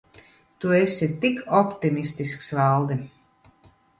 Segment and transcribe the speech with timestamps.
[0.63, 3.01] Tu esi tik optimistisks, Valdi.